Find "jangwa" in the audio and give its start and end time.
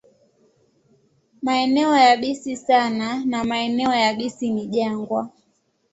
4.67-5.29